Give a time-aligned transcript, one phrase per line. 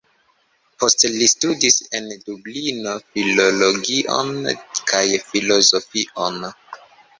[0.83, 4.35] Poste li studis en Dublino filologion
[4.95, 6.45] kaj filozofion.